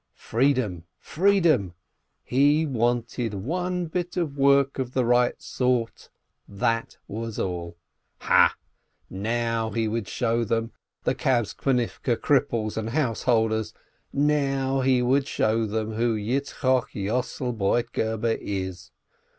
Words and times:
Freedom, 0.15 0.85
freedom— 0.97 1.75
he 2.23 2.65
wanted 2.65 3.35
one 3.35 3.85
bit 3.85 4.17
of 4.17 4.35
work 4.35 4.79
of 4.79 4.93
the 4.93 5.05
right 5.05 5.39
sort, 5.39 6.09
and 6.47 6.59
that 6.59 6.97
was 7.07 7.37
all! 7.37 7.77
Ha, 8.21 8.55
now 9.11 9.69
he 9.69 9.87
would 9.87 10.07
show 10.07 10.43
them, 10.43 10.71
the 11.03 11.13
Kabtzonivke 11.13 12.15
cripples 12.17 12.77
and 12.77 12.89
householders, 12.89 13.75
now 14.11 14.79
he 14.81 15.03
would 15.03 15.27
show 15.27 15.67
them 15.67 15.93
who 15.93 16.15
Yitz 16.17 16.59
chok 16.61 16.93
Yossel 16.93 17.53
Broitgeber 17.55 18.39
is 18.41 18.89